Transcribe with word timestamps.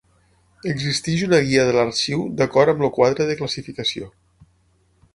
Existeix 0.71 1.25
una 1.25 1.41
guia 1.49 1.67
de 1.69 1.77
l'Arxiu 1.77 2.25
d'acord 2.41 2.75
amb 2.75 2.85
el 2.91 2.95
quadre 2.99 3.31
de 3.33 3.39
classificació. 3.43 4.13